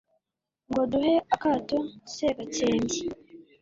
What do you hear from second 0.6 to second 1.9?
Ngo duhe akato